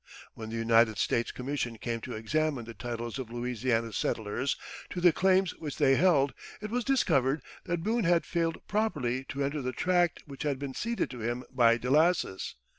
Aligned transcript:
When 0.33 0.49
the 0.49 0.55
United 0.55 0.97
States 0.97 1.31
commission 1.31 1.77
came 1.77 2.01
to 2.01 2.13
examine 2.15 2.65
the 2.65 2.73
titles 2.73 3.19
of 3.19 3.29
Louisiana 3.29 3.93
settlers 3.93 4.57
to 4.89 4.99
the 4.99 5.13
claims 5.13 5.53
which 5.57 5.77
they 5.77 5.95
held, 5.95 6.33
it 6.59 6.71
was 6.71 6.83
discovered 6.83 7.43
that 7.65 7.83
Boone 7.83 8.05
had 8.05 8.25
failed 8.25 8.65
properly 8.67 9.25
to 9.25 9.43
enter 9.43 9.61
the 9.61 9.73
tract 9.73 10.23
which 10.25 10.41
had 10.41 10.57
been 10.57 10.73
ceded 10.73 11.11
to 11.11 11.19
him 11.19 11.43
by 11.51 11.77
Delassus. 11.77 12.55